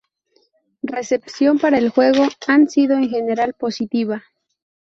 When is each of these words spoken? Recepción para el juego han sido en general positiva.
Recepción 0.81 1.59
para 1.59 1.77
el 1.77 1.89
juego 1.91 2.27
han 2.47 2.67
sido 2.67 2.95
en 2.97 3.07
general 3.11 3.53
positiva. 3.53 4.23